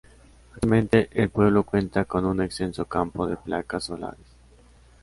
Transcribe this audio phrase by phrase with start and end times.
[0.55, 4.25] Actualmente, el pueblo cuenta con un extenso campo de placas solares.